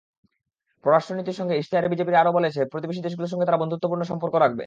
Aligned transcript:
পররাষ্ট্রনীতি 0.83 1.29
প্রসঙ্গে 1.29 1.55
ইশতেহারে 1.57 1.87
বিজেপি 1.89 2.11
আরও 2.15 2.31
বলেছে, 2.33 2.61
প্রতিবেশী 2.65 3.01
দেশগুলোর 3.01 3.31
সঙ্গে 3.31 3.45
তারা 3.45 3.61
বন্ধুত্বপূর্ণ 3.61 4.03
সম্পর্ক 4.03 4.33
রাখবে। 4.35 4.59